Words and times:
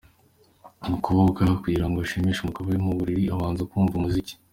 Umukobwa 0.85 1.41
kugira 1.61 1.85
ngo 1.87 1.97
ashimishe 2.03 2.39
umugabo 2.41 2.67
we 2.71 2.77
mu 2.85 2.91
buriri 2.97 3.23
abanza 3.33 3.61
kumva 3.69 3.93
umuziki 3.97 4.33